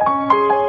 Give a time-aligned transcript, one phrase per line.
[0.00, 0.67] Thank you.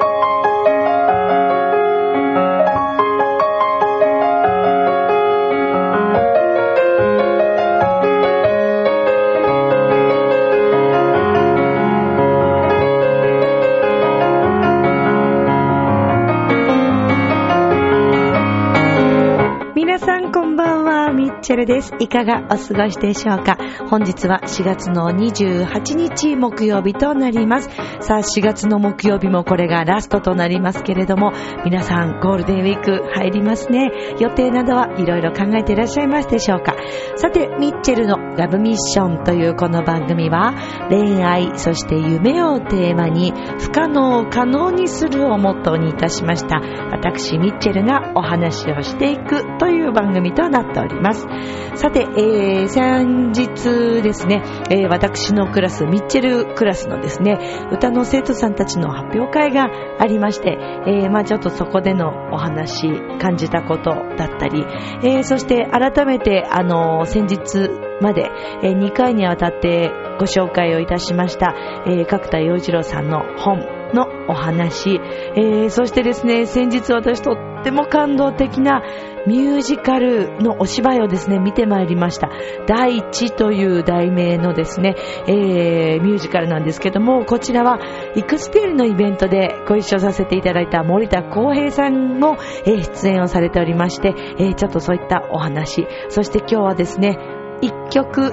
[21.49, 21.95] チェルです。
[21.97, 23.57] いかがお過ごしでしょうか？
[23.89, 27.69] 本日は4月の28日木曜日となります。
[28.01, 31.31] さあ4月の木曜日もこれがラストとなりますけれども、
[31.65, 33.89] 皆さんゴールデンウィーク入りますね。
[34.19, 36.75] 予定などはいろいろ考えていらっしゃいますでしょうか？
[37.15, 40.53] さて、ミッチェルのラブミッションというこの番組は、
[40.91, 46.61] 恋愛、そして夢をテーマに、不可能を可能にするをモットーにいたしました。
[46.91, 49.43] 私、ミッチェルがお話をしていく
[49.79, 51.27] いう番組となっております。
[51.75, 59.69] さて、えー、先日ですね、えー、私のクラス、ミッチェルクラスのですね、歌の生徒さんたちの発表会が
[59.99, 60.57] ありまして、
[60.87, 64.65] えー、まあちょっとそこでのお話、感じたことだったり、
[65.03, 67.69] えー、そして改めて、あの先日
[68.01, 68.29] まで、
[68.63, 71.55] えー、2回にわたってご紹介をいたしました、
[71.87, 74.99] えー、角田洋一郎さんの本のお話、
[75.35, 78.81] えー、そしてですね、先日私とっても感動的な
[79.27, 82.29] ミュージカルのお芝居をですね、見てまいりました。
[82.67, 84.95] 第一という題名のですね、
[85.27, 87.79] えー、ミュージカルなんですけども、こちらは
[88.15, 97.19] イクスペルのイベントでご一緒させていただいた森田光平さんも、えー、出演をされておりまして、えー、ちょっとそういったお話、そして今日はですね、
[97.61, 98.31] 一曲、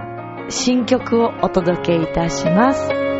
[0.49, 3.16] 新曲をお届けいたします。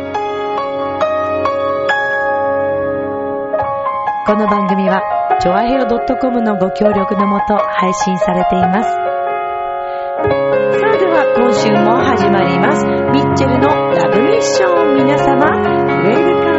[4.27, 4.99] この番組は
[5.39, 8.89] チョアヘオ .com のご協力のもと配信されています。
[8.89, 8.99] さ
[10.19, 12.85] あでは今週も始まります。
[12.85, 16.51] ミッチェルのラブミッション皆様、ウェルカ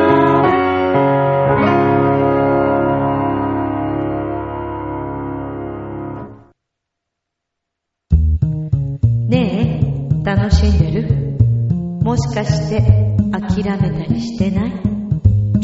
[9.18, 9.82] ムね
[10.24, 11.36] え、楽しんでる？
[12.02, 12.80] もしかして
[13.30, 14.97] 諦めたりしてない？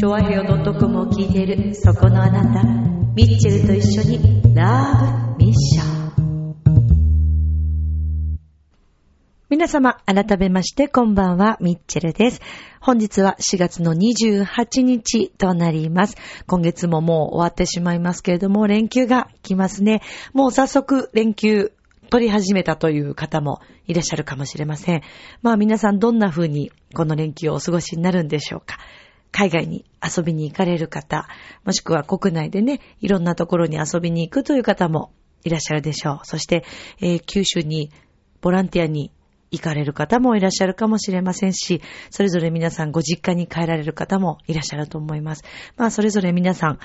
[0.04, 2.62] チョアヘオ .com を聞いているそこのあなた。
[3.14, 6.56] ミッチェルと一緒にラブミッション。
[9.48, 12.42] 皆様、改めましてこんばんは、ミッチェルです。
[12.82, 16.18] 本日は4月の28日となります。
[16.46, 20.02] 今月ももう終わってしまいますけれども、連休が来ますね。
[20.34, 21.72] もう早速連休
[22.10, 25.02] 取り始めたという方もいらっしゃるかもしれません。
[25.40, 28.76] まあ皆さんどんな風にこの連休をお過ごしになるんでしょうか。
[29.36, 31.26] 海外に遊びに行かれる方、
[31.64, 35.12] もしくは国内でね、いろんなところに遊びに行くという方も
[35.42, 36.24] いらっしゃるでしょう。
[36.24, 36.64] そして、
[37.00, 37.90] えー、九州に
[38.40, 39.10] ボランティアに
[39.54, 45.44] 行かれる方もいらっしゃるかもしれませんし、それぞれ皆さんご実家に帰られる方もいらっしゃると思います。
[45.76, 46.78] まあ、それぞれ皆さん、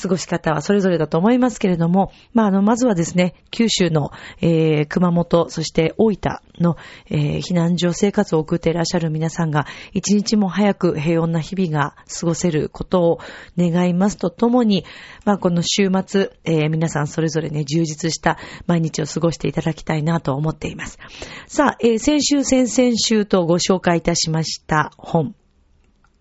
[0.00, 4.10] 過ごし方はそれぞれだと思いますけれども、まあ、あの、まずはですね、九州の、
[4.40, 6.76] えー、熊本、そして大分の、
[7.10, 13.18] えー、避難所生活を送っていらっしゃる皆さんが、一日も早く平穏な日々が過ごせることを
[13.58, 14.84] 願いますとともに、
[15.24, 20.98] まあ、この週末、えー、皆さんそれぞれね、充実した毎日を過ごしていただきたいなと思っています。
[21.46, 25.34] さあ、えー先週、先々週とご紹介いたしました本。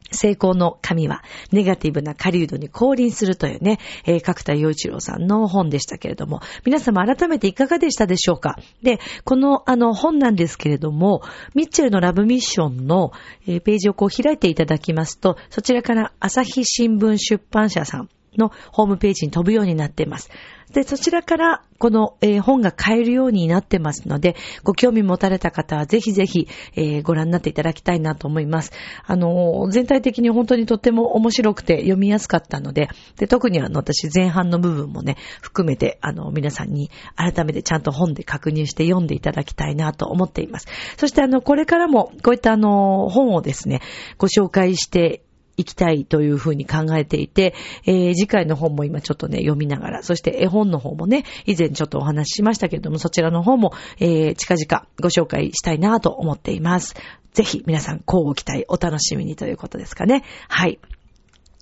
[0.09, 1.21] 成功の神は、
[1.51, 8.57] ネガティブな狩人に降臨するというね、えー、角田洋一郎さんの本でしたけれども、皆様改めていかがでしたでしょうか？
[8.81, 11.23] で、このあの本なんですけれども、
[11.55, 13.11] ミッチェルのラブミッションの、
[13.45, 20.29] えー、ページをこう開いていただきますと、そちらから朝日新聞出版社さんのホームページに飛ぶようになっています。
[20.71, 28.71] で、そちらからこの、えー、本が買えるようになってますので、ご興味持たれた方はぜひぜひ、えー、ご覧になっていただきたいなと思います。
[29.05, 32.87] あのー、全体的に本当にとっても面白くて読みやすかったので、
[33.17, 40.67] で、特にあの、私前半の部分もね、含めて、あの、皆さんに改めてちゃんと本で確認して読んでいただきたいなと思っています。
[40.95, 43.81] そしてあの、これからもこういったあの、本をですね、
[44.17, 45.21] ご紹介して
[45.61, 47.53] いきたいというふうに考えていて、
[47.85, 56.95] えー、次回の本も今ちょっとね、読みながら、そして絵本の方もね、以前ちょっとお話ししましたけれども、そちらの方も、えー、近々ご紹介したいなと思っています。
[57.33, 60.23] ぜひ皆さん、交互期待、お楽しみにということですかね。
[60.49, 60.79] はい。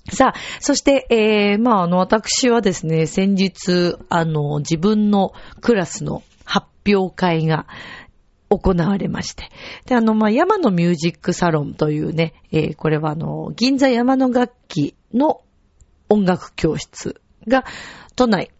[0.08, 7.66] さあ、そして、えー、まあ、あの、私はですね、先日、あの、自分のクラスの発表会が、
[8.50, 9.44] 行われまして。
[9.86, 15.42] で、あの、まあ、山のミュージックサロンというね、えー、これはあの、銀座山の楽器の
[16.08, 17.64] 音楽教室が
[18.16, 18.50] 都内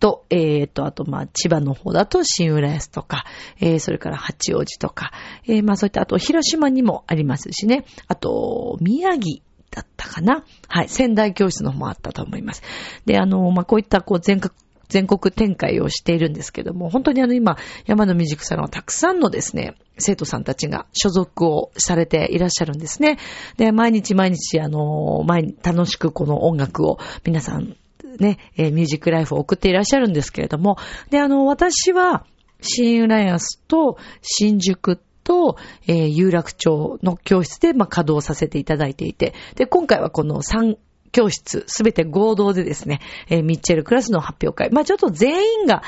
[0.00, 3.24] と、えー、と、あと、ま、千葉の方だと新浦安とか、
[3.60, 5.12] えー、それから八王子とか、
[5.46, 9.40] えー、ま、そういった、あと、広島にもありますしね、あと、宮城
[9.70, 10.44] だったかな。
[10.66, 10.88] はい。
[10.88, 12.62] 仙台教室の方もあったと思います。
[13.06, 14.52] で、あの、まあ、こういったこう全国、
[14.92, 17.56] 全国展開をしているんですけども、本当にあの今、
[17.86, 23.18] 山の未熟さんはたくさんのですね、生徒さんたちが所属をされていらっしゃるんですね。
[23.56, 27.74] で、毎日毎日あの、毎楽しくこの音楽を皆さん
[28.18, 30.76] ね、えー、ミュージックライフを送っていらっしゃるんですけれども、
[31.08, 32.26] で、あの、私は、
[32.60, 35.56] 新浦安と新宿と、
[35.86, 40.76] えー、有楽町の教室で、まあ、稼働させていただいていて、で、今回はこの3
[41.12, 44.70] 教室、すべて合同でですね、えー、ミッチェルクラスの発表会。
[44.70, 45.82] まあ、ちょっと全員が、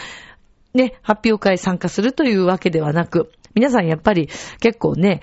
[0.75, 4.29] ね、発表会参加するというわけではなく、皆さんやっぱり
[4.61, 5.23] 結構ね、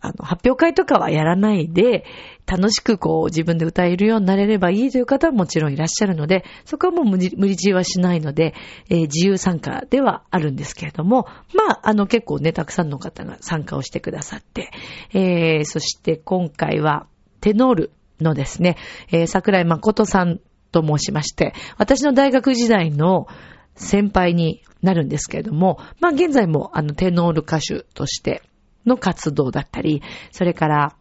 [0.00, 2.04] あの、発表会とかはやらないで、
[2.46, 8.54] 楽しくこう自分で歌えるようになれればいいという方はもちろんいらっしゃるので、そこはもう無理無理強いはしないので、
[8.88, 14.70] えー、自由参加ではあるんですけれども、まあ、あの結構ね、たくさんの方が参加をしてくださって、
[15.12, 17.06] えー、そして今回は
[17.40, 18.76] テノールのですね、
[19.10, 20.40] えー、桜井誠さん
[20.72, 23.26] と申しまして、私の大学時代の
[23.74, 28.42] 先輩になるんですけれども、まあ現在もあのテノール歌手として
[28.86, 30.96] の活動だったり、それから、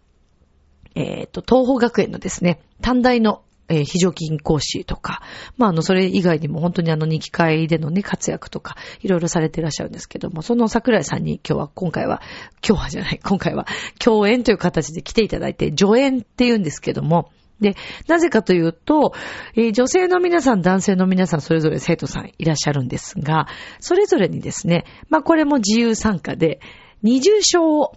[0.96, 5.22] えっ、ー、と、東方学園のですね、短大のえー、非常勤講師とか、
[5.58, 12.22] まあ、あの、それ以外にも本当にあの、二期会でのね、活躍とか、いろいろされていらっしゃるんですけども、その桜井さんに今日は、今回は、
[12.68, 13.68] 今日はじゃない、今回は、
[14.00, 17.76] 共演という形で来ていただいて、助演って言うんですけども、で、
[18.08, 19.14] なぜかというと、
[19.56, 23.48] えー、女性の皆さん、男性の皆さん、それぞれ生徒さんいらっしゃるんですが、
[23.80, 26.60] それぞれにですね、まあこれも自由参加で、
[27.02, 27.96] 二重唱を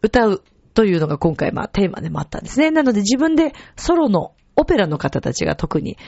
[0.00, 0.42] 歌う
[0.74, 2.70] というのが今回まあテーマでもあったんですね。
[2.70, 4.32] なので自分でソロの
[4.62, 5.98] オペラの方たちが特に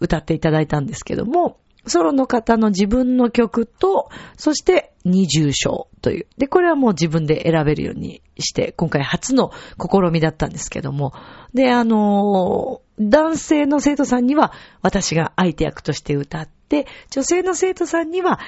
[0.00, 6.26] 歌っていただいたんですけども、ソロの方の自分の曲と、そして二重唱という。
[6.36, 11.14] で、これはもう自分で選べるようにして、今回初の試みだったんですけども。
[11.54, 14.52] で、あの男性の生徒さんには
[14.82, 18.40] 私が相手役として歌って、女性の生徒さんには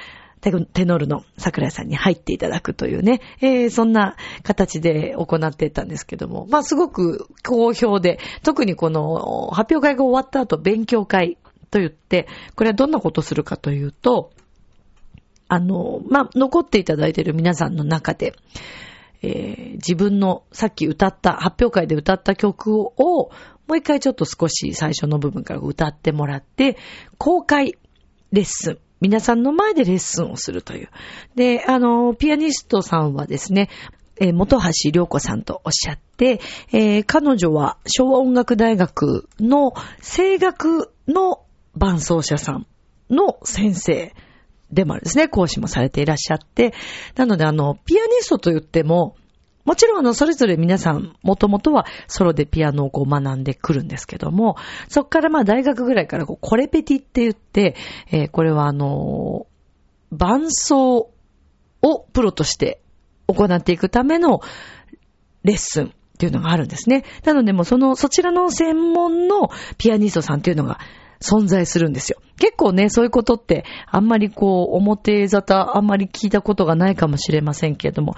[0.51, 11.37] テノールの桜井さんに入っていただくというね、えー、そんな形で行っていたんですけども、まあすごく好評で、特にこの発表会が終わった後勉強会
[11.71, 14.31] と言って、これはどんなことするかというと、
[15.47, 18.33] あの、まあ、残っていただいている皆さんの中で、
[19.21, 22.91] えー、自分のさっき歌った、発表会で歌った曲を、
[23.67, 26.77] もう一回ちょっと少し最初の部分から歌ってもらって、
[27.17, 27.77] 公開
[28.31, 28.79] レッスン。
[29.03, 30.89] 皆さんの前でレッスンをするという。
[31.35, 33.69] で、あの、ピアニストさんはですね、
[34.15, 36.39] えー、元橋良子さんとおっしゃって、
[36.71, 41.41] えー、彼女は昭和音楽大学の声楽の
[41.75, 42.65] 伴奏者さん
[43.09, 44.13] の先生
[44.71, 46.73] でもあるんですね、講師もされていらっしゃって、
[47.17, 49.17] なのであの、ピアニストと言っても、
[49.65, 54.57] もちろんあの、それぞれ皆さん、もともとはソロでピアノをこう学んでくるんですけども、
[54.89, 57.75] そっからまあ大学ぐらいからこう、コレペティって言って、
[58.11, 61.11] えー、これはあのー、伴奏
[61.81, 62.81] をプロとして
[63.27, 64.41] 行っていくための
[65.43, 67.03] レッスンっていうのがあるんですね。
[67.23, 70.79] なのでもうその、そちらの専門のピアニストさんっていうのが
[71.19, 72.21] 存在するんですよ。
[72.37, 78.15] 結構ね、そういうことってあんまりこう、表沙汰あんまり聞いたことがないかもしれませんけれども、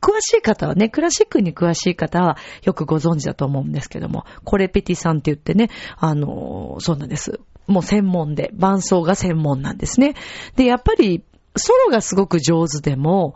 [0.00, 7.40] 詳しい方はね、クラシックに詳しい方はよくご存知だと思うんですけども、コレペティさんって言ってね、あの、そうなんです。
[7.66, 10.14] もう専門で、伴奏が専門なんですね。
[10.56, 11.22] で、やっぱり、
[11.56, 13.34] ソロがすごく上手でも、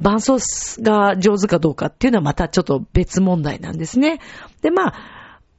[0.00, 0.38] 伴奏
[0.80, 4.20] が上手かどうかっていうのはまたちょっと別問題なんですね。
[4.62, 5.17] で、まあ、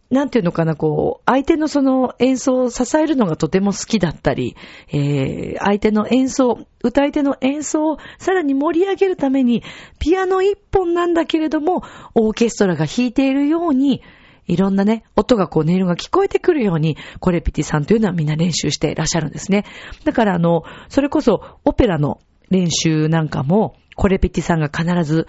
[0.09, 4.55] なんていうのかな、こう、相手のその演奏を支えるのがとても好きだったり、
[4.91, 9.61] えー、相手の演奏、歌い手の演奏をさらに盛り上げるために、
[9.99, 11.83] ピアノ一本なんだけれども、
[12.15, 14.01] オーケストラが弾いているように、
[14.47, 19.63] いろんなね、音がこう、音色が聞こえてくるように、コレピティさんというのはみんな練習していらっしゃるんですね。
[20.05, 25.27] だからあの、それこそ、オペラの練習なんかも、コレピティさんが必ず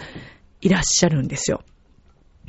[0.63, 1.61] いらっしゃるんですよ。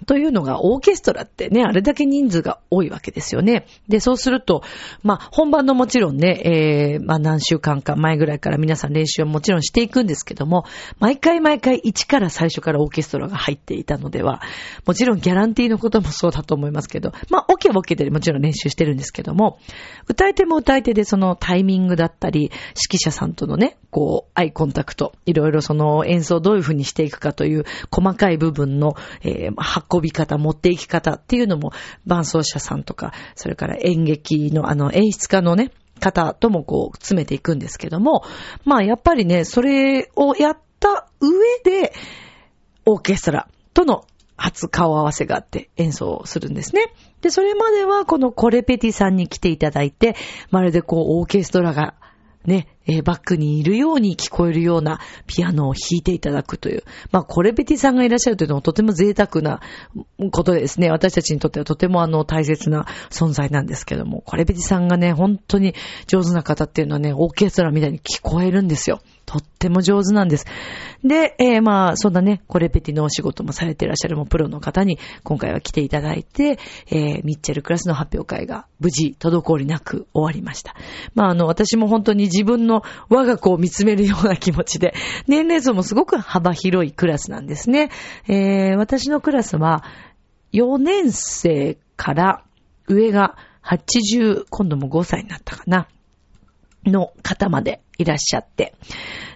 [0.05, 3.65] というのが、オーケストラってね、あれだけ人数が多いわけですよね。
[3.87, 4.63] で、そうすると、
[5.03, 10.65] まあ、本番のもちろんね、えー、まあ、何週間か前ぐらいから皆さん練習はもちろんしていくんですけども、
[10.99, 14.41] 毎回毎回一から最初からオーケストラが入っていたのでは、
[14.85, 19.59] もちろんギャランティーのこともそうだと思いますけど、まあ、オケはオケでもちろん練習してるんですけども、
[20.07, 29.53] 歌い手も歌い手でそのタイミングだったり、指揮者さんとのね、こう、アイコンタクト、いろいろその演奏をどういう風にしていくかという細かい部分の、えー、
[29.91, 31.71] 運び方、持っていき方っていうのも
[32.05, 38.23] 伴奏者さんとか、それから演劇のあの演出家のね、方ともこう詰めていくんですけども、
[38.65, 41.29] まあやっぱりね、それをやった上
[41.63, 41.93] で、
[42.85, 44.05] オーケストラとの
[44.35, 46.93] 初顔合わせがあって演奏するんですね。
[47.21, 50.15] で、それまではこのコレペティさんに来ていただいて、
[50.49, 51.93] まるでこうオーケストラが
[52.45, 56.83] ね、えー、バックにいるように聞こえるようなピアノを弾いていただくという。
[57.11, 59.61] まあ、コレベティさんがいらっしゃるというのはとても贅沢な
[60.31, 60.89] ことですね。
[60.89, 65.75] 私たちにとってはとてもあの大切な存在なんですけども、コレベティさんがね、本当に
[66.07, 69.01] 上手な方っていうのはね、オーケストラみたいに聞こえるんですよ。
[69.31, 70.45] とっても上手なんです。
[71.05, 80.75] で、えー、まあ、そんなね、コレペティのお仕事もされていらっしゃるもプロの方に今回は来ていただいて、えー、ミッチェルクラスの発表会が無事滞りなく終わりました。
[81.15, 84.93] まあ、あの、私も本当に自分の我が子を見つめるような気持ちで、
[85.27, 87.89] 年齢層もすごく幅広いクラスなんですね。
[88.27, 89.85] えー、私のクラスは、
[90.51, 92.43] 4年生から
[92.89, 95.87] 上が80、今度も5歳になったかな。
[96.85, 98.73] の方までいらっしゃって。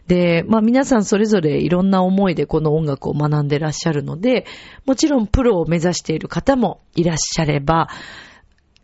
[0.08, 4.46] で、まあ皆さんそれぞれいろんな思いでこの音楽を学んでらっしゃるので、
[4.86, 7.90] もちろんプロを目指している方もいらっしゃれば、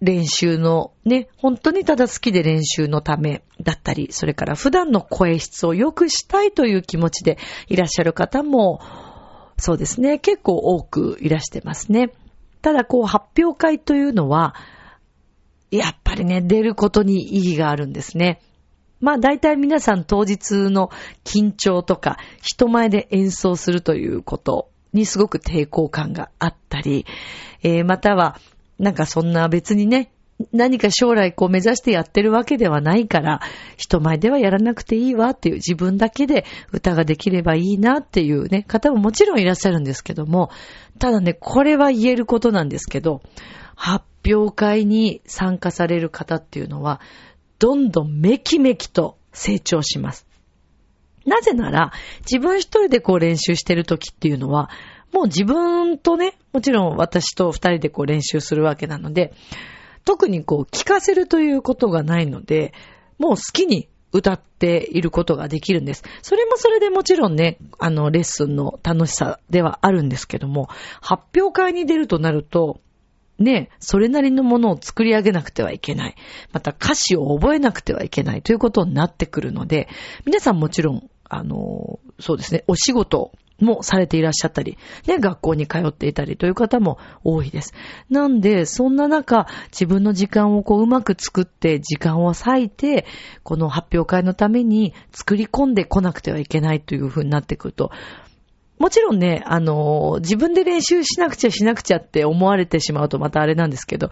[0.02, 7.38] 練習のね、本当にただ好きで練習のためだったり、それから普段の声質を良くしたいという気持ちで
[7.68, 8.82] いらっしゃる方も、
[9.58, 12.12] そうですね、結構多くいらしてますね。
[12.64, 14.56] ただこう発表会というのは、
[15.70, 18.42] やっぱりね、出ることに意義があるんですね。
[19.02, 20.90] まあ大体皆さん当日の
[21.24, 27.06] 緊張とか人前で演奏するということにすごく抵抗感があったり、
[27.64, 28.38] えー、または
[28.80, 30.12] なんかそんな別にね、
[30.52, 33.42] 何か将来こう目指してやってるわけではないから、
[33.78, 40.50] 人前ではやらなくていいわっていう自分だけで歌ができればいいなっていうね、方ももちろんいらっしゃるんですけども、
[41.00, 43.22] ただね、これは言えることなんですけど、
[43.76, 47.02] 発表会に参加される方っていうのは、
[47.62, 50.26] どんどんめきめきと成長します。
[51.28, 51.92] なぜなら、
[52.22, 54.72] 自分一人でこう練習してる時っていうのは、
[55.14, 59.32] もう自分とね、もちろん私と二人でこう練習するわけなので、
[60.06, 62.74] 特にこう聞かせるということがないので、
[63.20, 66.04] もう好きに歌っていることができるんです。
[66.24, 70.68] それもそれでもちろんね、あの、レッスンの楽しさではあるんですけども、
[71.00, 72.82] 発表会に出るとなると、
[73.42, 76.16] ね、それなりのものを作り上げなくてはいけない。
[76.52, 79.88] また歌詞を覚えなくてはいけないということになってくるので、
[80.26, 83.32] 皆さんもちろん、あの、そうですね、お仕事
[83.62, 87.74] もされていらっしゃったり、ね、学校に通っていたりという方も多いです。
[88.10, 93.06] なんで、そんな中、自分の時間をこううまく作って、時間を割いて、
[93.44, 97.92] この発表会のために作り込んでこなくてはいけないというふうになってくると、
[98.82, 104.10] もちろんね、あの、自分で練習しなくちゃしなくちゃって思われてしまうとまたあれなんですけど、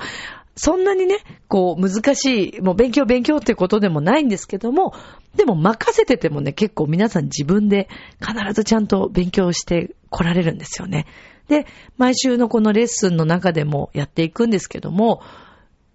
[0.55, 4.93] そんなにね、こう難しい、もう勉強勉強ってことでもないんですけども、
[5.35, 7.89] でも任せててもね、結構皆さん自分で
[8.21, 11.07] 必ずちゃんと勉強して来られるんですよね。
[11.47, 11.65] で、
[11.97, 15.23] 毎週のこのレッスンの中でもやっていくんですけども、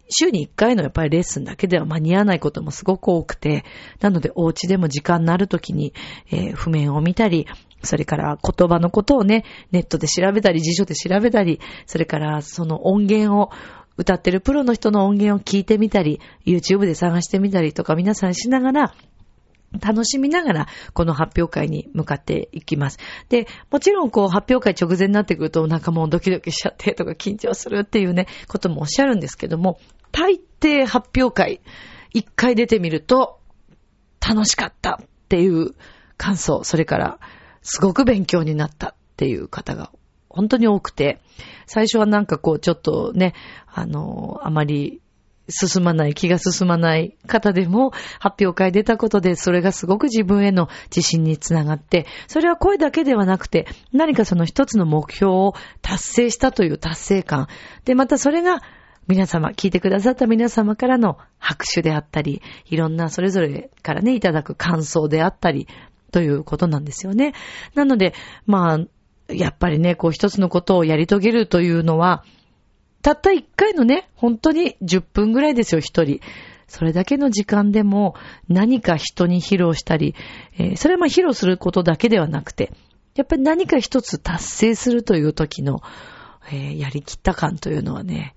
[0.09, 3.65] 週に1回のやっぱりレッスンだけでは間に合わないこともすごく多くて、
[4.01, 5.95] なのでお家でも時間のある時に、
[6.31, 7.47] えー、譜面を見たり、
[7.85, 13.51] それから言葉のことをね、ネットで調べたり、辞書で調べたり、それからその音源を、
[13.97, 18.95] 歌ってるプロの人の音源を聞いてみたり、YouTube で探してみたりとか皆さんしながら、
[19.81, 22.99] 楽しみながら、この発表会に向かっていきます。
[23.29, 29.79] で、もちろん、こう、発表会直前になってくると、なんかもうドキドキしちゃってとか緊張するっていうね、こともおっしゃるんですけども、
[30.13, 31.61] 大抵発表会、
[32.13, 33.41] 一回出てみると、
[34.27, 35.75] 楽しかったっていう
[36.17, 37.19] 感想、それから、
[37.65, 39.91] すごく勉強になったっていう方が
[40.35, 41.21] 本当に多くて、
[41.67, 43.35] 最初はなんかこうちょっとね、
[43.67, 45.01] あの、あまり
[45.49, 57.49] 進まない、気が進まない方でも発表会出たことでそれがすごく自分への自信につながって、それは声だけではなくて何かその一つの目標を達成したという達成感。
[57.85, 58.63] で、またそれが
[59.07, 65.69] 皆様、聞いてくださった皆様からの拍手であったり、いろんなそれぞれからね、いただく感想であったり、
[66.15, 67.35] ということなんですよね。
[67.75, 68.15] なので、
[68.47, 72.23] まあ、やっぱりね、こう一つのことをやり遂げるというのは、
[73.03, 76.21] たった一回のね、本当に10分ぐらいですよ、一人。
[76.69, 78.15] それだけの時間でも
[78.49, 80.15] 何か人に披露したり、
[80.57, 82.71] えー、それはまあ披露することだけではなくて、
[83.17, 85.83] やっぱり何か一つ達成するという時の、
[86.53, 88.37] えー、やりきった感というのはね、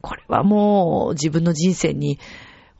[0.00, 2.18] これはもう自分の人生に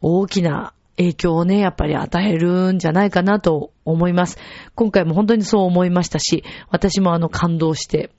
[0.01, 4.37] 大きな影響をね、やっぱり与えるんじゃないかなと思います。
[4.75, 8.11] 今回も本当にそう思いましたし、私もあの感動して、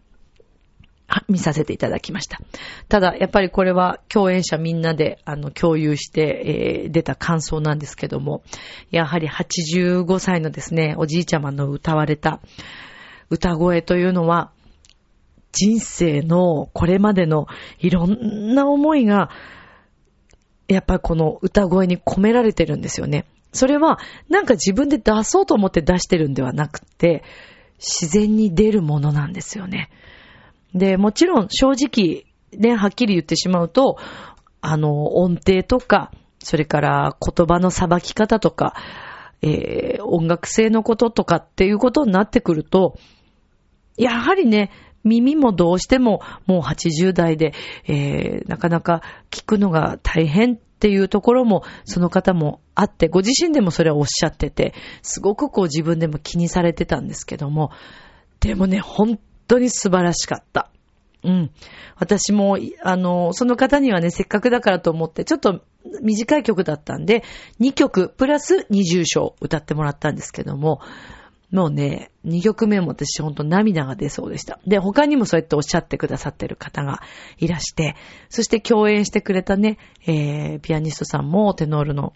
[1.27, 2.39] 見させていただきました。
[2.87, 8.43] ただ、やっぱりこれは共演者みんなであの共有して、えー、出た感想なんですけども、
[8.91, 12.39] やはり85歳のですね、おじいちゃまの歌われた
[13.29, 14.51] 歌声というのは、
[15.51, 17.47] 人生のこれまでの
[17.79, 19.29] いろんな思いが、
[20.69, 23.25] やっぱりこの歌声に込められてるんですよね。
[23.51, 23.99] それは
[24.29, 27.23] なんか自分で出そうと思って出してるんではなくて、
[27.79, 29.89] 自然に出るものなんですよね。
[30.73, 33.97] で、もちろん正直ね、はっきり言ってしまうと、
[34.61, 38.75] あの、音程とか、それから言葉のさばき方とか、
[39.41, 42.97] えー、音楽性のこととかっていうことになってくると、
[43.97, 44.71] やはりね、
[45.03, 47.53] 耳もどうしてももう80代で、
[47.85, 49.01] えー、なかなか
[49.31, 57.71] 聞くのが大変っていうところもその方もあって、ご自身でもそれはおっしゃってて、すごくこう自分でも気にされてたんですけども、
[58.39, 60.71] でもね、本当に素晴らしかった。
[61.23, 61.51] うん。
[61.97, 65.61] 私も、あの、その方にはね、せっかくだからと思って、ちょっと
[66.01, 67.23] 短い曲だったんで、
[67.59, 70.79] 2曲プラス20章歌ってもらったんですけども、
[71.51, 74.59] もうね、2曲目も私ほんと涙が出そうでした。
[74.67, 77.01] で、他にもそうやっておっしゃってくださってる方が
[77.39, 77.95] いらして、
[78.29, 82.13] そして共演してくれたね、えー、ピアニストさんも、テノールの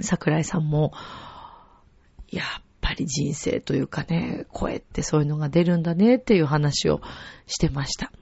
[0.00, 0.92] 桜井さんも、
[2.30, 7.00] やっぱり人生というかね、声ってそういうのが出るんだねっていう話を
[7.46, 8.12] してました。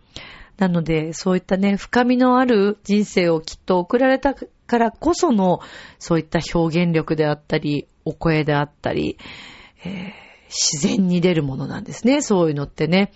[0.57, 5.61] なので、そういったね、深みのある人生をきっと送られたからこその、
[5.99, 9.19] そういった表現力であったり、お声であったり、
[9.85, 10.13] えー、
[10.49, 13.13] 自然に出るものなんですね、そういうのってね。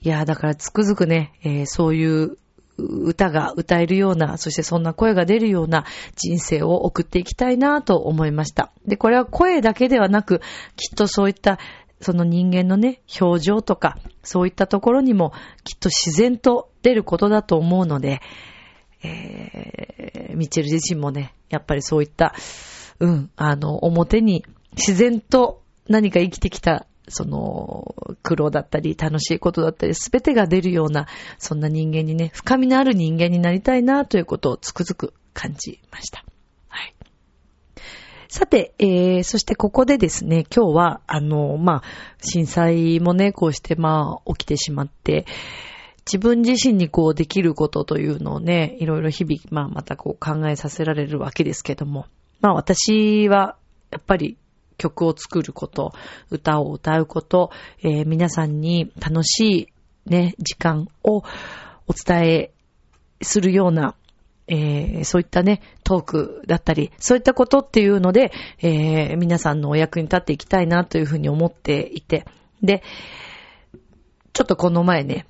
[0.00, 2.36] いや、だからつくづくね、えー、そういう
[2.78, 5.84] 歌が歌えるような、そしてそんな声が出るような
[6.14, 8.72] 人生を送っていきたいなと思いました。
[8.86, 10.40] で、これは声だけではなく、
[10.76, 11.58] きっとそういった
[12.00, 15.32] その人間のね、表情とか、そういったところにも
[15.64, 18.20] きっと自然と出ることだと思うので、
[19.02, 22.34] えー、ミッチェル自身もね、やっぱりそういった、
[23.00, 24.44] うん、あの、表に
[24.76, 31.06] 自然と何か生きてきたその、苦労だったり、楽しいことだったり、すべてが出るような、
[31.38, 36.24] そんな人間にね、深みのある人間になりたいな、ということをつくづく感じました。
[36.68, 36.94] はい。
[38.28, 41.82] さて、えー、そしてここでですね、今日は、あの、まあ、
[42.20, 45.26] 震災もね、こうして、まあ、起きてしまって、
[46.06, 52.06] 自分自身にこうできることというのをね、いろいろ日々、まあ、またこう考えさせられるわけですけども、
[52.40, 53.56] まあ、私は、
[53.92, 54.36] やっぱり
[54.78, 55.92] 曲を作ること、
[56.30, 57.50] 歌を歌うこと、
[57.82, 59.68] えー、皆さんに楽しい
[60.06, 61.24] ね、時間をお
[61.92, 62.52] 伝え
[63.22, 63.94] するような、
[64.48, 72.24] えー、そういったね、トークだったり、そういったことっていうので、えー、皆さんのお役に立っていきたいなというふうに思っていて、
[72.62, 72.82] で、
[74.32, 75.26] ちょっとこの前ね、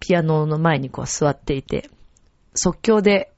[0.00, 1.90] ピアノの前にこう座っていて、
[2.54, 3.32] 即興で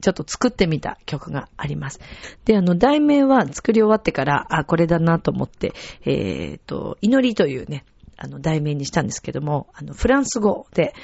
[0.00, 2.00] ちょっと作ってみた曲があります。
[2.44, 5.72] で、あの、題名は作り終わってから、あ、これだなと思って、
[6.04, 7.84] えっ、ー、と、祈りというね、
[8.16, 10.94] あの、題名にしたんですけども、あの、フランス語で、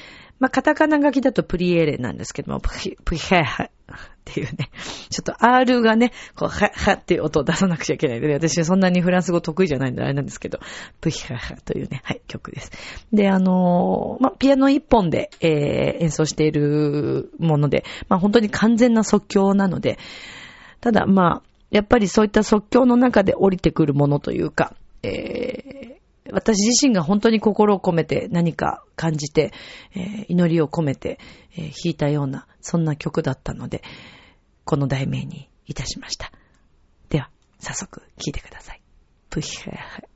[0.43, 3.69] まあ、カタカナ書きだとプリエレなんですけども、プヒ、プヒヘハっ
[4.25, 4.71] ていうね、
[5.09, 10.59] ちょっと R がね、こう、ハッハっていう音を出さなくちゃいけないので、私そんなにフランス語得意じゃないんであれなんですけど、
[10.99, 12.71] プヒハハというね、はい、曲です。
[13.13, 19.97] で、あのー、まあ、ピアノ一本で、えー、演奏しているもので、まあ、本当に完全な即興なので、
[20.81, 25.72] ただ、まあ、やっぱりそういった即興の中で降りてくるものというか、え、
[26.33, 29.53] 私自身が本当に心を込めて何か感じて、
[29.95, 31.19] えー、祈りを込めて、
[31.55, 33.83] えー、弾いたような、そんな曲だったので、
[34.65, 36.31] この題名にいたしました。
[37.09, 38.81] では、早速聴いてください。
[39.29, 40.12] プヒヘヘ。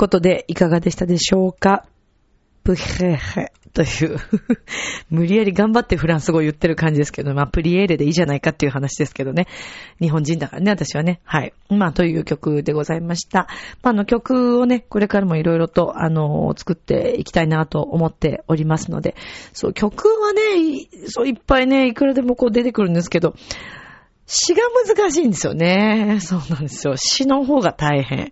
[0.00, 1.84] ということで、いかがでしたでしょうか？
[2.64, 4.16] プヘヘという
[5.10, 9.46] 無理やり頑張ってフランス語を言ってる感じですけど、まあ、プリエーレでいいじゃないかっていう話ですけどね。
[10.00, 11.20] 日本人だからね、私はね。
[11.24, 11.52] はい。
[11.68, 13.46] まあ、という曲でございました。
[13.82, 19.14] まあ、あの曲をね、これからもいろいろと、あの、作っていきたいなと思っておりますので、
[19.52, 20.40] そう、曲はね、
[21.08, 23.34] そう、いっぱいね、いくらでもこう出てくるんですけど、
[24.32, 26.18] 詩が難しいんですよね。
[26.20, 26.94] そうなんですよ。
[26.96, 28.30] 詩の方が大変。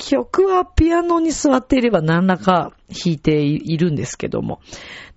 [0.00, 4.60] 曲はピアノに座っていれば何らか弾いているんですけども。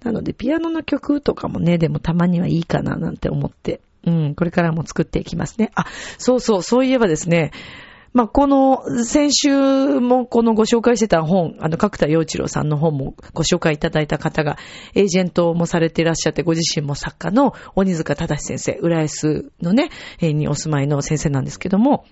[0.03, 5.71] なので、ピアノの曲とかもね、でもたまにはいいかななんて思って、うん、これからも作っていきますね。
[5.75, 5.85] あ、
[6.17, 7.51] そうそう、そういえばですね、
[8.11, 14.57] まあ、この、先週もこのご紹介してた本、あの、角田洋一郎さんの本もご紹介いただいた方が、
[14.93, 19.89] エージェントもされていらっしゃって、ご自身も作家の鬼塚正先生、浦安のね、
[20.21, 22.05] にお住まいの先生なんですけども、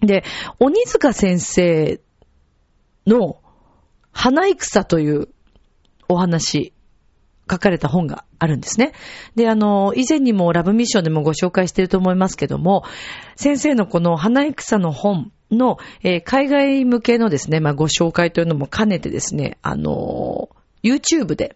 [0.00, 0.24] で、
[0.58, 2.00] 鬼塚先生
[3.06, 3.40] の
[4.12, 5.28] 花戦という
[6.08, 6.72] お話、
[7.50, 8.92] 書かれた本があるんですね。
[9.34, 12.84] で、あの、以前にもラブミッションでもご紹介していると思いますけども、
[13.36, 20.48] 先生のこの花戦の本の、えー、海外向けのですね、まあ、ご紹介というのも兼ねてですね、あの、
[20.82, 21.54] YouTube で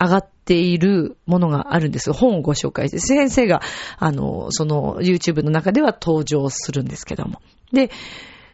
[0.00, 2.12] 上がっているものがあるんです。
[2.12, 3.62] 本をご紹介して、先生が、
[3.98, 7.40] あの、その YouTube の中では登場するんですけども。
[7.72, 7.90] で、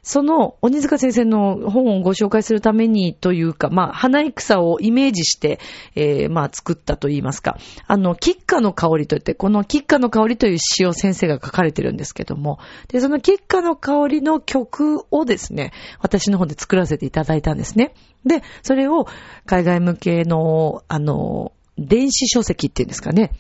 [0.03, 5.61] その、鬼塚先生の本をご紹介するためにというか、まあ、花戦をイメージして、
[5.95, 7.59] えー、まあ、作ったと言いますか。
[7.87, 17.93] あの、吉花の香りといって、この吉花の香りという詩を先生が書かれてるんですけども、で、その吉花の香りの曲をですね、私の方で作らせていただいたんですね。
[18.25, 19.07] で、それを
[19.45, 23.33] 海外向けの、あの、電子書籍っていうんですかね。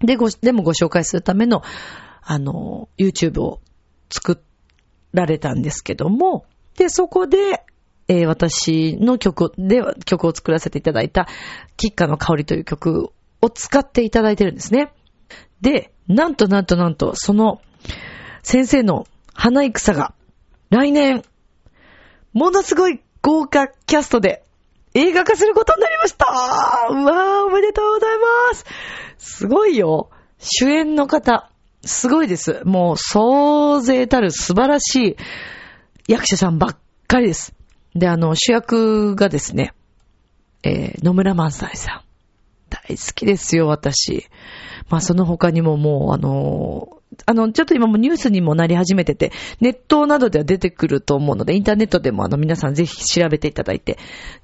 [0.00, 1.62] で、ご、でもご紹介するための、
[2.22, 3.60] あの、YouTube を
[4.10, 4.42] 作
[5.12, 7.64] られたんですけども、で、そこで、
[8.08, 11.28] えー、私の曲で、曲を作らせていただいた、
[11.76, 13.10] キッカの香りという曲
[13.42, 14.92] を使っていただいてるんですね。
[15.60, 17.60] で、なんとなんとなんと、その、
[18.42, 20.14] 先生の花戦が、
[20.70, 21.22] 来年、
[22.32, 24.44] ものすごい豪華キャストで
[24.98, 26.26] 映画化することになりました
[26.90, 28.64] うわー、おめでとうございます
[29.18, 30.10] すごいよ。
[30.38, 31.50] 主演の方、
[31.84, 32.62] すごいです。
[32.64, 35.16] もう、総勢たる素晴らしい
[36.08, 37.54] 役者さんばっかりです。
[37.94, 39.72] で、あの、主役がですね、
[40.62, 42.00] えー、野村萬斎さん。
[42.70, 44.26] 大好きですよ、私。
[44.88, 53.98] まあ、その他にももう、あの、あの、ちょっと今もニュースにもなり始めてて、ネットなどでは出てくると思うので、インターネットでもあの皆さんぜひ調べていただいて、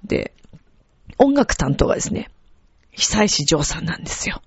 [0.04, 0.32] で、
[1.18, 2.30] 音楽担当がですね、
[2.92, 4.42] 久石譲さんなんですよ。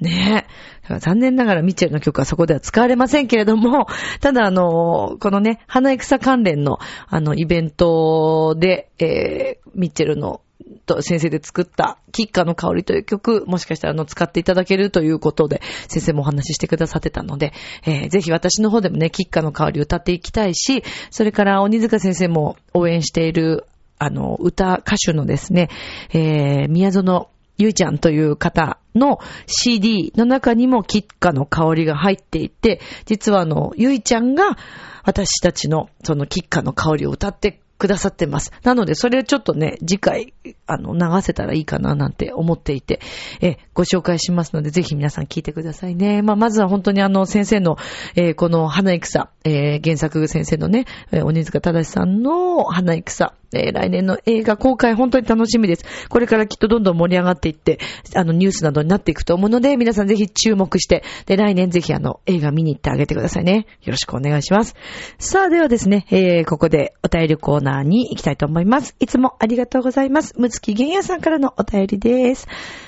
[0.00, 0.46] ね
[0.88, 0.98] え。
[0.98, 3.86] 残念ながらミッチェルの曲はそこでは使われませんけれども、
[4.20, 10.40] ただあの、このね、花草関連のあのイベントで、えー、ミッチェルの
[10.86, 17.52] と先生で作ったキッカの香りという曲、もしかしたらあの使っていただけるということで、先生もお話ししてくださってたので、
[17.84, 23.66] えー、ぜひ私の方でもね、キッカの香り歌っていきたいし、それから鬼塚先生も応援している、
[23.98, 25.68] あの、歌、歌手のですね、
[26.12, 27.28] えー、宮園
[27.58, 34.56] ゆいちゃんという方の CD の中にもキッカの香りが入っていて、実はあの、ゆいちゃんが
[35.04, 38.52] 私たちのそのキッカの香りを歌ってくださってます。
[38.62, 40.34] なので、それをちょっとね、次回、
[40.66, 43.00] あの、流せたらいいかななんて思っていて、
[43.40, 46.22] え、ご紹介しますので、ぜひ皆さん聞いてくださいね。
[46.22, 47.76] まあ、まずは本当にあの、先生の、
[48.14, 55.84] えー、この花戦、えー、原作先生のね、えー、鬼塚正さんの花戦、えー、来年の映画公開本当に楽しみです。
[56.08, 57.78] これからきっとどんどん盛り上がっていって、
[58.14, 63.66] あの、ニュースなどになっていくと思うので、皆さんぜひ注目して、で、来年ぜひあの、映画見に行ってあげてくださいね。
[63.82, 64.74] よろしくお願いします。
[65.18, 68.96] さあ、ではですね、えー、ここでお便りコーナーに行きたいと思います。
[69.00, 70.34] いつもありがとうございます。
[70.38, 72.46] むつきげんやさんからのお便りです。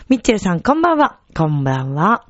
[0.09, 1.19] ミッチェルさん、こんばんは。
[1.37, 2.27] こんばんは。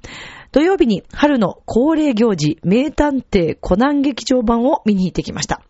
[0.52, 5.62] 土曜日に春の恒例行事、名探偵コナン劇場版を見に行ってきました。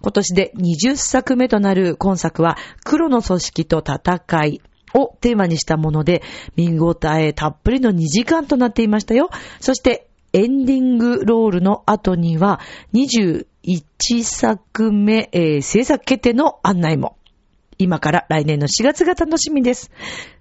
[0.00, 4.60] 今年で20作目となる今作は、黒の組織と戦い、
[4.94, 6.22] をテーマにしたもので、
[6.56, 9.28] 見応えたっぷりの2時間となっていましたよ。
[9.60, 12.60] そして、エンディングロールの後には、
[12.94, 13.44] 21
[14.22, 17.16] 作目、えー、制作決定の案内も。
[17.76, 19.90] 今から来年の4月が楽しみです。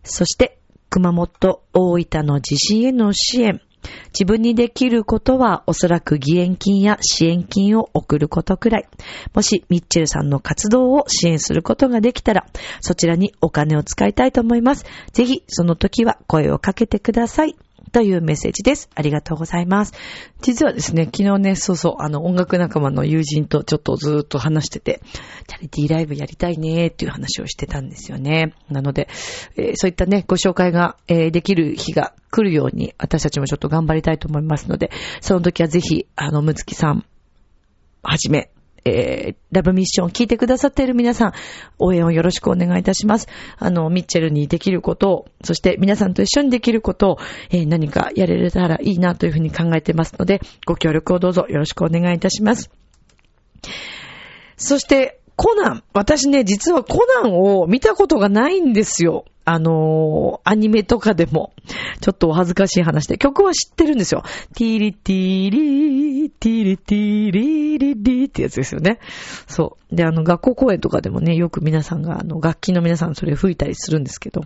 [0.03, 0.59] そして、
[0.89, 3.61] 熊本、大分の地震への支援。
[4.07, 8.87] 自分にできることはおそらく義援金や支援金を送ることくらい。
[9.33, 12.45] もしミッチェルさんの活動を支援することができたら、
[12.81, 14.85] そちらにお金を使いたいと思います。
[15.11, 17.55] ぜひその時は声をかけてください。
[17.93, 18.89] というメッセージです。
[18.95, 19.93] ありがとうございます。
[20.41, 25.01] 実はですね、昨日ね、そうそう、あの、音楽仲間の友人とちょっとずーっと話してて、
[25.47, 28.55] チャリティーライブやりたいねーっていう話をしてたんですよね。
[28.67, 29.09] なので、
[29.57, 34.89] えー、そういったね、ご紹介が、えー、できる日が来るように、私たちもちょっと頑張りたいと思いますので、
[35.21, 37.05] その時はぜひ、あの、むつきさん、
[38.01, 38.49] はじめ、
[38.85, 41.33] えー、ラブミッション聞いてくださっている皆さん、
[41.79, 43.27] 応援をよろしくお願いいたします。
[43.57, 47.17] あの、ミッチェルにできることを、そして皆さんと一緒にできることを、
[47.49, 52.69] えー、何かやれたらいいなというふうに考えてますので、ご協力をどうぞよろしくお願いいたします。
[54.57, 55.83] そして、コナン。
[55.93, 59.25] 私ね、実はコナンを見たことがないんですよ。
[59.45, 61.53] あのー、アニメとかでも、
[61.99, 64.23] ちょっとお恥ずかしい話で、曲は知ってるんですよ。
[64.55, 68.99] ティーリティーリー、ティーリティーリリリってやつですよね。
[69.47, 69.95] そう。
[69.95, 74.41] で、あの、学校公演とかでもね、よく皆さんが、あの、楽器の皆さんそれ吹いたりするんですけど、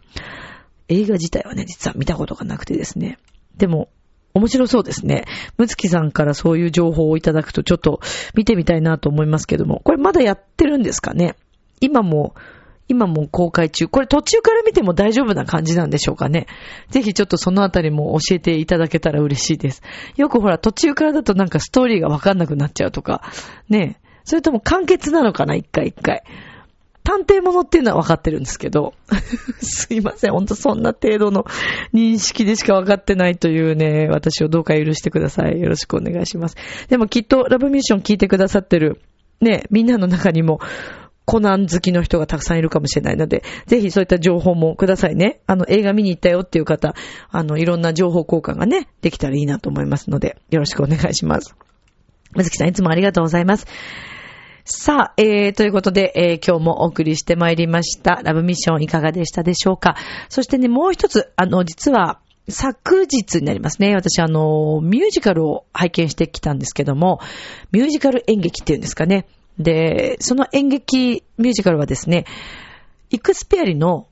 [0.89, 3.19] 映画自体はね、実は見たことがなくてですね。
[3.57, 3.89] でも、
[4.33, 5.25] 面白そうですね。
[5.57, 7.99] むつきさんからそういう情報をいただくとちょっと
[8.35, 11.35] 見てみたいなと思いますけども、これまだやってるんですかね
[11.81, 12.35] 今も
[12.87, 13.87] 今も公開中。
[13.87, 16.47] これ途中から見ても大丈夫な感じなんでしょうかね。
[16.89, 19.81] ぜひちょっとそのあたりも教えていただけたら嬉しいです。
[20.15, 23.21] よくほら途中からだとなんかストーリーがわかんなくなっちゃうとか。
[23.69, 26.23] ねえそれとも完結なのかな一回一回。
[27.07, 28.93] 探偵物っていうのは分かってるんですけど、
[29.61, 31.45] すいません、ほんとそんな程度の
[31.93, 35.61] 認識でしか分かってないというね、私をどうか許してください。
[35.61, 36.57] よろしくお願いします。
[36.89, 38.99] でもきっとラブミッション聞いてくださってる、
[39.39, 40.59] ね、みんなの中にも、
[41.27, 45.41] コナン好きの人がたくさんいるかもしれないので、ぜひそういった情報もくださいね。
[45.45, 46.95] あの、映画見に行ったよっていう方、
[47.29, 51.53] あの、いろんな情報交換がね、できたらいいなと思いますので、よろしくお願いします。
[52.31, 53.67] まずきさんいつもありがとうございます。
[54.63, 58.21] さあ、えー、ということで、えー、今日もお送りしてまいりました。
[58.23, 59.97] ラブミッションいかがでしたでしょうか
[60.29, 63.93] そしてね、もう一つ、あの、実は、昨日になりますね。
[63.93, 67.19] 私、あの、ミュージカルを拝見してきたんですけども、
[67.73, 69.25] ミュージカル演劇っていうんですかね。
[69.59, 72.25] で、その演劇ミュージカルはですね、
[73.09, 74.07] イクスペアリの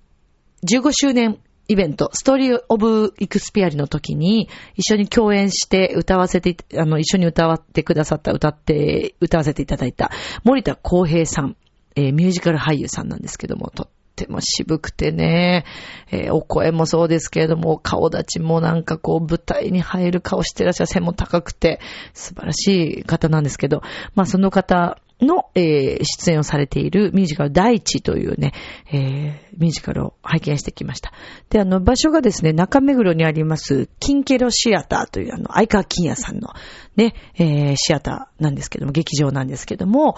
[0.68, 10.12] 15周年イベント、ストーリーオブイクスピアリの時に一緒に共演して歌わせて、あの、一緒に歌わってくださった、歌って、歌わせていただいた
[10.44, 11.56] 森田光平さん、
[11.96, 15.66] えー、ミュージカル俳優さんなんですけども、とっても渋くてね、
[16.12, 21.80] えー、お声もそうですけれども、顔立ちもなんかこう舞台に入る顔してらっしゃる背も高くて
[22.14, 23.82] 素晴らしい方なんですけど、
[24.14, 28.54] まあその方の、えー、出演をされているミュージカル第一というね、
[28.92, 31.14] えー、ミュージカルを拝見してきました。
[31.50, 36.50] で、あの、場所がですね、中目黒にあります、キンケロシアターというあの、相川金也さんの
[36.96, 40.16] ね、えー、シアターなんですけども、劇場なんですけども、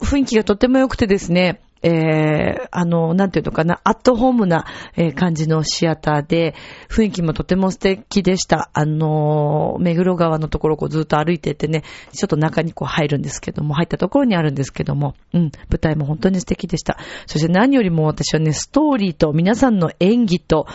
[0.00, 4.64] 雰囲気がとっても良くてですね、えー、あの、なんていうのかな、アットホームな、
[4.96, 6.54] え、感じのシアターで、
[6.88, 8.70] 雰囲気もとても素敵でした。
[8.72, 16.98] あの、目黒川のところをずっと歩いててね、ちょっと中にこう入るんですけども、入ったところにあるんですけども、うん、舞台も本当に素敵でした。
[17.26, 20.66] そして何よりも私はね、ストーリーと皆さんの演技と、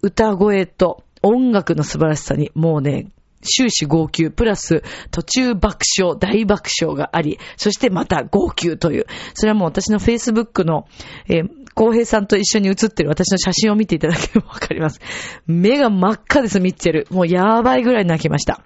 [0.00, 3.06] 歌声と、音楽の素晴らしさに、もうね、
[3.42, 9.06] 終始号泣、プラス途中爆笑、大爆笑があり、そしてまた号泣という。
[9.34, 10.86] それはもう私の Facebook の、
[11.28, 15.00] えー、浩平さんと一緒に写ってる私の写真を見ていただければわかります。
[15.46, 17.06] 目が真っ赤です、ミッチェル。
[17.10, 18.62] もうやばいぐらい泣きました。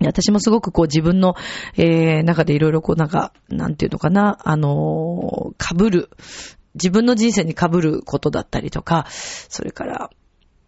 [0.00, 1.34] 私もすごくこう自分の、
[1.76, 6.10] えー、中でいろいろこうなんか、なんていうのかな、あのー、被る、
[6.74, 10.10] 自分の人生に被ることだったりとか、それから、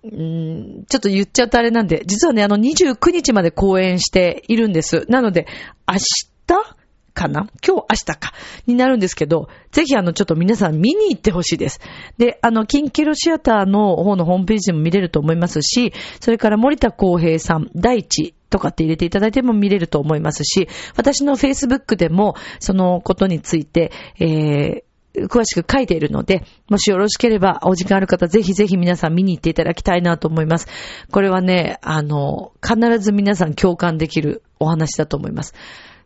[0.07, 5.05] んちょっと言っちゃうとあれなんで、実はね、あの29日まで公演しているんです。
[5.09, 5.47] なので、
[5.87, 6.77] 明日
[7.15, 7.49] かな？
[7.67, 8.33] 今日明日か？
[8.67, 11.81] になるんですけど、ぜひあのちょっと皆さん見に行ってほしいです。
[12.19, 24.83] で、あの、キンキロシアターの方のホームページも見れると思いますし、それから森田光平さん、第一とかって入れていただいても見れると思いますし、私の Facebook でもそのことについて、えー、
[25.29, 30.69] 詳しく書いているので、もしよろしければお時間ある方、ぜひぜひ皆さん見に行っていただきたいなと思います。
[31.11, 35.55] これはね、あの、必ず皆さん共感できるお話だと思います。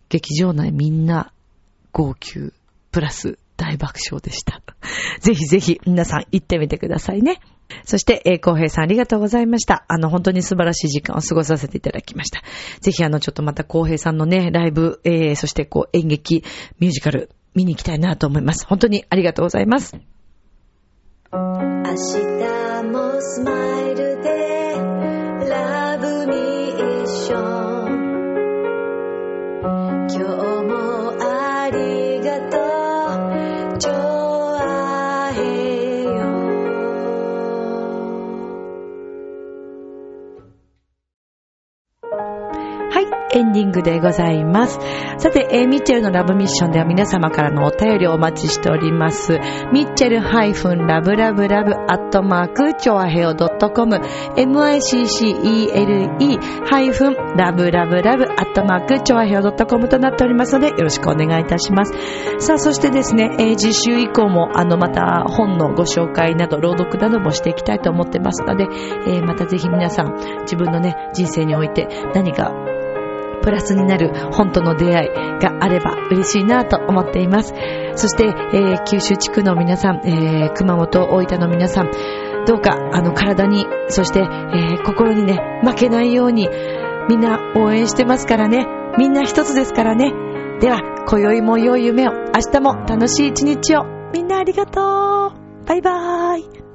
[0.08, 1.32] 劇場内みんな
[1.92, 2.52] 号泣、
[2.90, 4.62] プラス大爆笑でした。
[5.20, 7.40] ぜひぜひ皆さん行ってみてくださいね。
[7.84, 9.84] そして、えー、浩平さんありがとうございました。
[9.86, 12.42] あの、本当に素晴らしい時間を過ごさせていただきました。
[12.80, 16.42] ぜひ、あの、ちょっとまた浩平さんのね、ライブ、えー、そしてこう、演劇、
[16.80, 18.66] ミュージカル、見に行きたいなと思います。
[18.66, 19.96] 本当にありがとうございます。
[21.32, 24.74] 明日もスマイルで
[25.48, 28.10] ラブミッション
[30.08, 30.18] 今
[30.56, 30.59] 日
[43.32, 44.78] エンディングでございます。
[45.18, 49.38] さて、えーミッチェルのラブミッションでは皆様からのお便りをお待ちしております。
[49.72, 50.20] ミッチェル-
[50.86, 54.80] ラブラブラブアットマーク、チョアヘオ .com、miccele-
[57.36, 61.92] ラブラブラブアットマーク、チョアヘオ .com となっておりますので、よろしくお願いいたします。
[62.38, 68.66] さあ、そしてですね、えー次週以降も、あの、また本のご紹介など、朗読などもしていきたいと思ってますので、
[69.06, 72.52] えーまたぜひ皆さん、自分のね、人生において何か
[73.40, 75.08] プラスになる本との出会い
[75.40, 77.54] があれば嬉しいなと思っています。
[77.94, 81.90] そして、えー九州地区の皆さん、えー熊本、大分の皆さん、
[82.46, 86.48] どうか、あの、体に、そして、えー心にね、負けないように、
[87.08, 88.66] みんな応援してますからね。
[88.98, 90.12] みんな一つですからね。
[90.60, 93.84] では、今宵も良い夢を、明日も楽しい一日を。
[94.12, 95.66] みんなありがとう。
[95.66, 96.69] バイバーイ。